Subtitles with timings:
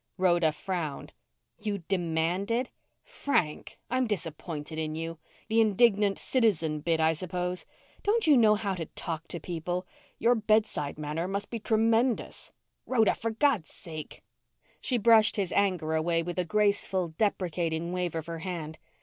[0.17, 1.13] Rhoda frowned.
[1.59, 2.71] "You demanded?
[3.03, 3.77] Frank!
[3.91, 5.19] I'm disappointed in you.
[5.47, 7.67] The indignant citizen bit, I suppose.
[8.01, 9.85] Don't you know how to talk to people?
[10.17, 12.51] Your bedside manner must be tremendous."
[12.87, 13.13] "Rhoda!
[13.13, 14.23] For God's sake!"
[14.79, 18.79] She brushed his anger away with a graceful, deprecating wave of her hand.